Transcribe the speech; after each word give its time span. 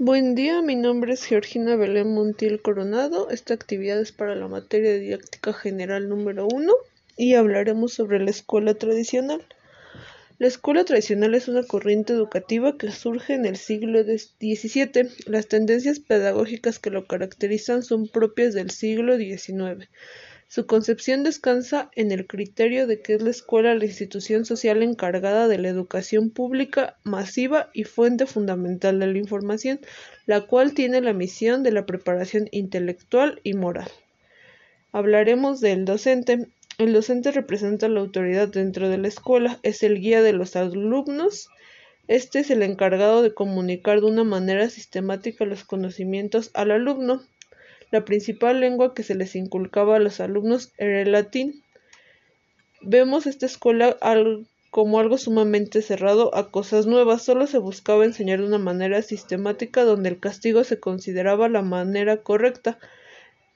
Buen 0.00 0.36
día, 0.36 0.62
mi 0.62 0.76
nombre 0.76 1.12
es 1.12 1.24
Georgina 1.24 1.74
Belén 1.74 2.14
Montiel 2.14 2.62
Coronado. 2.62 3.30
Esta 3.30 3.54
actividad 3.54 4.00
es 4.00 4.12
para 4.12 4.36
la 4.36 4.46
materia 4.46 4.92
de 4.92 5.00
didáctica 5.00 5.52
general 5.52 6.08
número 6.08 6.46
1 6.46 6.72
y 7.16 7.34
hablaremos 7.34 7.94
sobre 7.94 8.20
la 8.20 8.30
escuela 8.30 8.74
tradicional. 8.74 9.44
La 10.38 10.46
escuela 10.46 10.84
tradicional 10.84 11.34
es 11.34 11.48
una 11.48 11.64
corriente 11.64 12.12
educativa 12.12 12.78
que 12.78 12.92
surge 12.92 13.34
en 13.34 13.44
el 13.44 13.56
siglo 13.56 14.04
XVII. 14.04 15.10
Las 15.26 15.48
tendencias 15.48 15.98
pedagógicas 15.98 16.78
que 16.78 16.90
lo 16.90 17.08
caracterizan 17.08 17.82
son 17.82 18.06
propias 18.06 18.54
del 18.54 18.70
siglo 18.70 19.16
XIX. 19.16 19.88
Su 20.50 20.66
concepción 20.66 21.24
descansa 21.24 21.90
en 21.94 22.10
el 22.10 22.26
criterio 22.26 22.86
de 22.86 23.02
que 23.02 23.14
es 23.14 23.22
la 23.22 23.28
escuela 23.28 23.74
la 23.74 23.84
institución 23.84 24.46
social 24.46 24.82
encargada 24.82 25.46
de 25.46 25.58
la 25.58 25.68
educación 25.68 26.30
pública 26.30 26.96
masiva 27.04 27.68
y 27.74 27.84
fuente 27.84 28.24
fundamental 28.24 28.98
de 28.98 29.08
la 29.08 29.18
información, 29.18 29.78
la 30.24 30.40
cual 30.40 30.72
tiene 30.72 31.02
la 31.02 31.12
misión 31.12 31.62
de 31.62 31.72
la 31.72 31.84
preparación 31.84 32.48
intelectual 32.50 33.40
y 33.44 33.52
moral. 33.52 33.90
Hablaremos 34.90 35.60
del 35.60 35.84
docente. 35.84 36.46
El 36.78 36.94
docente 36.94 37.30
representa 37.30 37.86
la 37.88 38.00
autoridad 38.00 38.48
dentro 38.48 38.88
de 38.88 38.96
la 38.96 39.08
escuela, 39.08 39.58
es 39.62 39.82
el 39.82 40.00
guía 40.00 40.22
de 40.22 40.32
los 40.32 40.56
alumnos, 40.56 41.50
este 42.06 42.38
es 42.38 42.50
el 42.50 42.62
encargado 42.62 43.20
de 43.20 43.34
comunicar 43.34 44.00
de 44.00 44.06
una 44.06 44.24
manera 44.24 44.70
sistemática 44.70 45.44
los 45.44 45.64
conocimientos 45.64 46.50
al 46.54 46.70
alumno. 46.70 47.20
La 47.90 48.04
principal 48.04 48.60
lengua 48.60 48.92
que 48.92 49.02
se 49.02 49.14
les 49.14 49.34
inculcaba 49.34 49.96
a 49.96 49.98
los 49.98 50.20
alumnos 50.20 50.72
era 50.76 51.00
el 51.00 51.12
latín. 51.12 51.62
Vemos 52.82 53.26
esta 53.26 53.46
escuela 53.46 53.96
como 54.70 55.00
algo 55.00 55.16
sumamente 55.16 55.80
cerrado 55.80 56.34
a 56.34 56.50
cosas 56.50 56.86
nuevas, 56.86 57.22
solo 57.22 57.46
se 57.46 57.56
buscaba 57.56 58.04
enseñar 58.04 58.40
de 58.40 58.46
una 58.46 58.58
manera 58.58 59.00
sistemática 59.00 59.84
donde 59.84 60.10
el 60.10 60.20
castigo 60.20 60.64
se 60.64 60.78
consideraba 60.78 61.48
la 61.48 61.62
manera 61.62 62.18
correcta. 62.18 62.78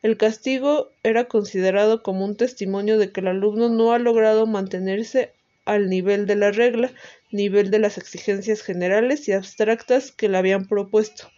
El 0.00 0.16
castigo 0.16 0.88
era 1.02 1.26
considerado 1.26 2.02
como 2.02 2.24
un 2.24 2.36
testimonio 2.36 2.98
de 2.98 3.12
que 3.12 3.20
el 3.20 3.28
alumno 3.28 3.68
no 3.68 3.92
ha 3.92 3.98
logrado 3.98 4.46
mantenerse 4.46 5.32
al 5.64 5.90
nivel 5.90 6.26
de 6.26 6.36
la 6.36 6.50
regla, 6.50 6.90
nivel 7.30 7.70
de 7.70 7.78
las 7.78 7.98
exigencias 7.98 8.62
generales 8.62 9.28
y 9.28 9.32
abstractas 9.32 10.10
que 10.10 10.28
le 10.28 10.38
habían 10.38 10.66
propuesto. 10.66 11.28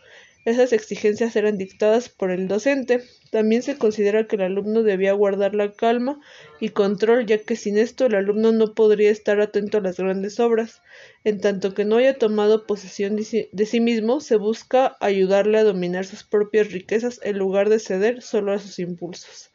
Esas 0.44 0.74
exigencias 0.74 1.34
eran 1.36 1.56
dictadas 1.56 2.10
por 2.10 2.30
el 2.30 2.48
docente. 2.48 3.02
También 3.30 3.62
se 3.62 3.78
considera 3.78 4.26
que 4.26 4.36
el 4.36 4.42
alumno 4.42 4.82
debía 4.82 5.14
guardar 5.14 5.54
la 5.54 5.72
calma 5.72 6.20
y 6.60 6.68
control, 6.68 7.24
ya 7.24 7.38
que 7.38 7.56
sin 7.56 7.78
esto 7.78 8.04
el 8.04 8.14
alumno 8.14 8.52
no 8.52 8.74
podría 8.74 9.10
estar 9.10 9.40
atento 9.40 9.78
a 9.78 9.80
las 9.80 9.96
grandes 9.96 10.38
obras. 10.40 10.82
En 11.24 11.40
tanto 11.40 11.72
que 11.72 11.86
no 11.86 11.96
haya 11.96 12.18
tomado 12.18 12.66
posesión 12.66 13.16
de 13.16 13.66
sí 13.66 13.80
mismo, 13.80 14.20
se 14.20 14.36
busca 14.36 14.98
ayudarle 15.00 15.58
a 15.58 15.64
dominar 15.64 16.04
sus 16.04 16.24
propias 16.24 16.72
riquezas 16.72 17.20
en 17.22 17.38
lugar 17.38 17.70
de 17.70 17.78
ceder 17.78 18.20
solo 18.20 18.52
a 18.52 18.58
sus 18.58 18.78
impulsos. 18.78 19.50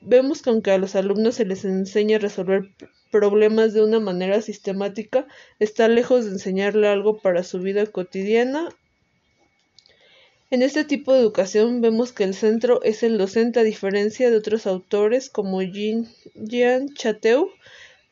Vemos 0.00 0.42
que 0.42 0.50
aunque 0.50 0.70
a 0.70 0.78
los 0.78 0.94
alumnos 0.94 1.34
se 1.34 1.44
les 1.44 1.64
enseña 1.64 2.18
a 2.18 2.20
resolver 2.20 2.68
problemas 3.10 3.72
de 3.72 3.82
una 3.82 3.98
manera 3.98 4.42
sistemática, 4.42 5.26
está 5.58 5.88
lejos 5.88 6.24
de 6.24 6.32
enseñarle 6.32 6.86
algo 6.86 7.18
para 7.18 7.42
su 7.42 7.58
vida 7.58 7.86
cotidiana 7.86 8.68
en 10.50 10.62
este 10.62 10.84
tipo 10.84 11.12
de 11.12 11.20
educación 11.20 11.80
vemos 11.80 12.12
que 12.12 12.24
el 12.24 12.34
centro 12.34 12.82
es 12.82 13.02
el 13.02 13.18
docente 13.18 13.60
a 13.60 13.64
diferencia 13.64 14.30
de 14.30 14.36
otros 14.36 14.66
autores 14.66 15.30
como 15.30 15.62
Jean 15.62 16.94
Chateau, 16.94 17.50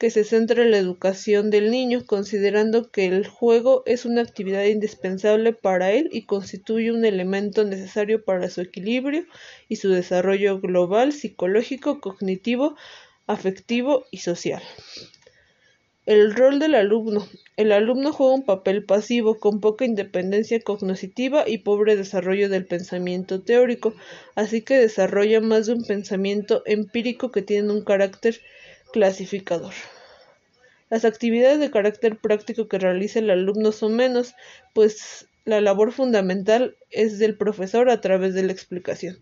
que 0.02 0.10
se 0.10 0.24
centra 0.24 0.64
en 0.64 0.72
la 0.72 0.78
educación 0.78 1.50
del 1.50 1.70
niño, 1.70 2.04
considerando 2.04 2.90
que 2.90 3.06
el 3.06 3.28
juego 3.28 3.84
es 3.86 4.04
una 4.04 4.22
actividad 4.22 4.64
indispensable 4.64 5.52
para 5.52 5.92
él 5.92 6.08
y 6.10 6.22
constituye 6.22 6.90
un 6.90 7.04
elemento 7.04 7.62
necesario 7.62 8.24
para 8.24 8.50
su 8.50 8.62
equilibrio 8.62 9.24
y 9.68 9.76
su 9.76 9.90
desarrollo 9.90 10.60
global, 10.60 11.12
psicológico, 11.12 12.00
cognitivo, 12.00 12.74
afectivo 13.28 14.04
y 14.10 14.18
social. 14.18 14.62
El 16.04 16.34
rol 16.34 16.58
del 16.58 16.74
alumno. 16.74 17.28
El 17.56 17.70
alumno 17.70 18.12
juega 18.12 18.34
un 18.34 18.44
papel 18.44 18.84
pasivo, 18.84 19.38
con 19.38 19.60
poca 19.60 19.84
independencia 19.84 20.58
cognitiva 20.58 21.48
y 21.48 21.58
pobre 21.58 21.94
desarrollo 21.94 22.48
del 22.48 22.66
pensamiento 22.66 23.40
teórico, 23.40 23.94
así 24.34 24.62
que 24.62 24.78
desarrolla 24.78 25.40
más 25.40 25.66
de 25.66 25.74
un 25.74 25.84
pensamiento 25.84 26.64
empírico 26.66 27.30
que 27.30 27.42
tiene 27.42 27.70
un 27.70 27.84
carácter 27.84 28.40
clasificador. 28.92 29.74
Las 30.90 31.04
actividades 31.04 31.60
de 31.60 31.70
carácter 31.70 32.16
práctico 32.16 32.66
que 32.66 32.80
realiza 32.80 33.20
el 33.20 33.30
alumno 33.30 33.70
son 33.70 33.94
menos, 33.94 34.34
pues 34.74 35.28
la 35.44 35.60
labor 35.60 35.92
fundamental 35.92 36.76
es 36.90 37.20
del 37.20 37.36
profesor 37.36 37.90
a 37.90 38.00
través 38.00 38.34
de 38.34 38.42
la 38.42 38.52
explicación. 38.52 39.18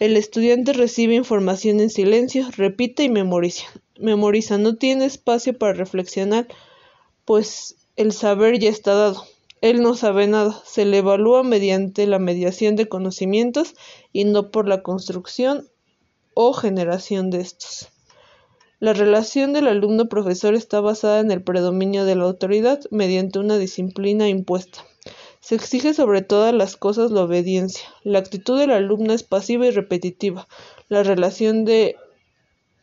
El 0.00 0.16
estudiante 0.16 0.72
recibe 0.72 1.14
información 1.14 1.78
en 1.80 1.90
silencio, 1.90 2.48
repite 2.56 3.02
y 3.02 3.10
memoriza. 3.10 3.66
Memoriza, 3.98 4.58
no 4.58 4.76
tiene 4.76 5.06
espacio 5.06 5.56
para 5.56 5.72
reflexionar, 5.72 6.48
pues 7.24 7.76
el 7.96 8.12
saber 8.12 8.58
ya 8.58 8.70
está 8.70 8.94
dado. 8.94 9.24
Él 9.62 9.82
no 9.82 9.94
sabe 9.94 10.26
nada, 10.26 10.62
se 10.64 10.84
le 10.84 10.98
evalúa 10.98 11.42
mediante 11.42 12.06
la 12.06 12.18
mediación 12.18 12.76
de 12.76 12.88
conocimientos 12.88 13.74
y 14.12 14.24
no 14.24 14.50
por 14.50 14.68
la 14.68 14.82
construcción 14.82 15.68
o 16.34 16.52
generación 16.52 17.30
de 17.30 17.40
estos. 17.40 17.88
La 18.78 18.92
relación 18.92 19.54
del 19.54 19.68
alumno-profesor 19.68 20.54
está 20.54 20.80
basada 20.82 21.20
en 21.20 21.30
el 21.30 21.42
predominio 21.42 22.04
de 22.04 22.14
la 22.14 22.24
autoridad 22.24 22.80
mediante 22.90 23.38
una 23.38 23.56
disciplina 23.56 24.28
impuesta. 24.28 24.84
Se 25.40 25.54
exige 25.54 25.94
sobre 25.94 26.20
todas 26.20 26.52
las 26.52 26.76
cosas 26.76 27.10
la 27.10 27.22
obediencia. 27.22 27.88
La 28.02 28.18
actitud 28.18 28.58
del 28.58 28.72
alumno 28.72 29.14
es 29.14 29.22
pasiva 29.22 29.66
y 29.66 29.70
repetitiva. 29.70 30.46
La 30.88 31.02
relación 31.02 31.64
de, 31.64 31.96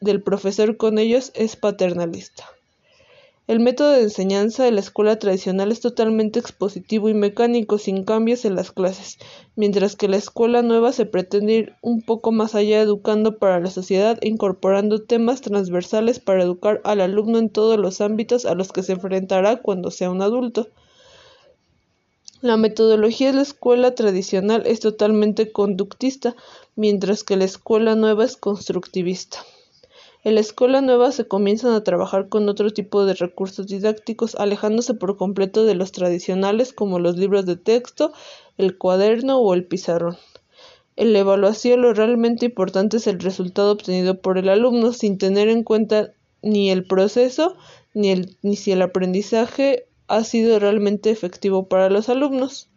del 0.03 0.21
profesor 0.21 0.77
con 0.77 0.99
ellos 0.99 1.31
es 1.35 1.55
paternalista. 1.55 2.45
El 3.45 3.59
método 3.59 3.91
de 3.91 4.03
enseñanza 4.03 4.63
de 4.63 4.71
la 4.71 4.79
escuela 4.79 5.19
tradicional 5.19 5.73
es 5.73 5.81
totalmente 5.81 6.39
expositivo 6.39 7.09
y 7.09 7.13
mecánico, 7.13 7.77
sin 7.77 8.05
cambios 8.05 8.45
en 8.45 8.55
las 8.55 8.71
clases, 8.71 9.17
mientras 9.57 9.97
que 9.97 10.07
la 10.07 10.15
escuela 10.15 10.61
nueva 10.61 10.93
se 10.93 11.05
pretende 11.05 11.53
ir 11.53 11.73
un 11.81 12.01
poco 12.01 12.31
más 12.31 12.55
allá 12.55 12.79
educando 12.79 13.37
para 13.39 13.59
la 13.59 13.69
sociedad 13.69 14.17
e 14.21 14.29
incorporando 14.29 15.03
temas 15.03 15.41
transversales 15.41 16.19
para 16.19 16.43
educar 16.43 16.79
al 16.85 17.01
alumno 17.01 17.37
en 17.37 17.49
todos 17.49 17.77
los 17.77 17.99
ámbitos 17.99 18.45
a 18.45 18.55
los 18.55 18.71
que 18.71 18.81
se 18.81 18.93
enfrentará 18.93 19.57
cuando 19.57 19.91
sea 19.91 20.09
un 20.09 20.21
adulto. 20.21 20.69
La 22.39 22.55
metodología 22.55 23.27
de 23.27 23.33
la 23.33 23.41
escuela 23.41 23.93
tradicional 23.93 24.63
es 24.65 24.79
totalmente 24.79 25.51
conductista, 25.51 26.33
mientras 26.77 27.25
que 27.25 27.35
la 27.35 27.43
escuela 27.43 27.95
nueva 27.95 28.23
es 28.23 28.37
constructivista. 28.37 29.39
En 30.25 30.35
la 30.35 30.41
escuela 30.41 30.79
nueva 30.79 31.11
se 31.11 31.27
comienzan 31.27 31.73
a 31.73 31.83
trabajar 31.83 32.29
con 32.29 32.47
otro 32.47 32.71
tipo 32.71 33.05
de 33.05 33.13
recursos 33.13 33.67
didácticos, 33.67 34.35
alejándose 34.35 34.93
por 34.93 35.17
completo 35.17 35.65
de 35.65 35.75
los 35.75 35.91
tradicionales 35.91 36.71
como 36.71 36.97
los 36.97 37.17
libros 37.17 37.45
de 37.45 37.57
texto, 37.57 38.13
el 38.57 38.77
cuaderno 38.77 39.39
o 39.39 39.53
el 39.53 39.65
pizarrón. 39.65 40.17
En 40.95 41.11
la 41.11 41.19
evaluación 41.19 41.81
lo 41.81 41.93
realmente 41.93 42.45
importante 42.45 42.97
es 42.97 43.07
el 43.07 43.19
resultado 43.19 43.71
obtenido 43.71 44.21
por 44.21 44.37
el 44.37 44.47
alumno 44.47 44.93
sin 44.93 45.17
tener 45.17 45.49
en 45.49 45.63
cuenta 45.63 46.13
ni 46.41 46.69
el 46.69 46.85
proceso 46.85 47.57
ni, 47.93 48.13
ni 48.41 48.55
si 48.55 48.71
el 48.71 48.81
aprendizaje 48.81 49.87
ha 50.07 50.23
sido 50.23 50.57
realmente 50.59 51.09
efectivo 51.09 51.67
para 51.67 51.89
los 51.89 52.07
alumnos. 52.07 52.69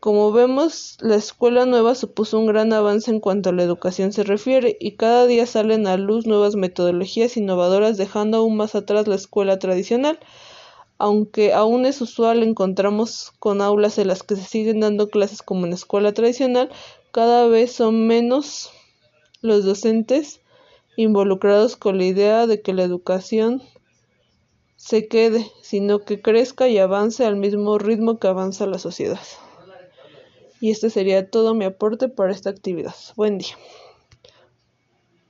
Como 0.00 0.32
vemos, 0.32 0.96
la 1.02 1.16
escuela 1.16 1.66
nueva 1.66 1.94
supuso 1.94 2.38
un 2.38 2.46
gran 2.46 2.72
avance 2.72 3.10
en 3.10 3.20
cuanto 3.20 3.50
a 3.50 3.52
la 3.52 3.64
educación 3.64 4.14
se 4.14 4.24
refiere 4.24 4.78
y 4.80 4.92
cada 4.92 5.26
día 5.26 5.44
salen 5.44 5.86
a 5.86 5.98
luz 5.98 6.26
nuevas 6.26 6.56
metodologías 6.56 7.36
innovadoras 7.36 7.98
dejando 7.98 8.38
aún 8.38 8.56
más 8.56 8.74
atrás 8.74 9.06
la 9.08 9.16
escuela 9.16 9.58
tradicional. 9.58 10.18
Aunque 10.96 11.52
aún 11.52 11.84
es 11.84 12.00
usual 12.00 12.42
encontramos 12.42 13.32
con 13.38 13.60
aulas 13.60 13.98
en 13.98 14.08
las 14.08 14.22
que 14.22 14.36
se 14.36 14.44
siguen 14.44 14.80
dando 14.80 15.10
clases 15.10 15.42
como 15.42 15.66
en 15.66 15.74
escuela 15.74 16.14
tradicional, 16.14 16.70
cada 17.12 17.46
vez 17.46 17.70
son 17.70 18.06
menos 18.06 18.70
los 19.42 19.66
docentes 19.66 20.40
involucrados 20.96 21.76
con 21.76 21.98
la 21.98 22.06
idea 22.06 22.46
de 22.46 22.62
que 22.62 22.72
la 22.72 22.84
educación 22.84 23.62
se 24.76 25.08
quede, 25.08 25.46
sino 25.60 26.06
que 26.06 26.22
crezca 26.22 26.68
y 26.68 26.78
avance 26.78 27.26
al 27.26 27.36
mismo 27.36 27.76
ritmo 27.76 28.18
que 28.18 28.28
avanza 28.28 28.64
la 28.64 28.78
sociedad. 28.78 29.20
Y 30.60 30.70
este 30.70 30.90
sería 30.90 31.28
todo 31.28 31.54
mi 31.54 31.64
aporte 31.64 32.08
para 32.08 32.32
esta 32.32 32.50
actividad. 32.50 32.94
Buen 33.16 33.38
día. 33.38 33.56